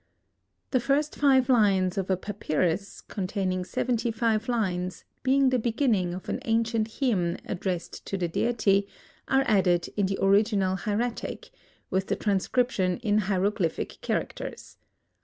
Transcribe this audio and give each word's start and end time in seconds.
The 0.71 0.79
first 0.79 1.13
five 1.15 1.47
lines 1.47 1.95
of 1.95 2.09
a 2.09 2.17
Papyrus 2.17 3.01
(containing 3.01 3.63
75 3.63 4.49
lines), 4.49 5.03
being 5.21 5.49
the 5.51 5.59
beginning 5.59 6.15
of 6.15 6.27
an 6.27 6.39
ancient 6.45 6.87
hymn 6.87 7.37
addressed 7.45 8.03
to 8.07 8.17
the 8.17 8.27
Deity, 8.27 8.87
are 9.27 9.43
added 9.45 9.89
in 9.95 10.07
the 10.07 10.17
original 10.19 10.75
Hieratic, 10.75 11.51
with 11.91 12.07
the 12.07 12.15
transcription 12.15 12.97
in 13.03 13.19
Hieroglyphic 13.19 13.99
characters. 14.01 14.77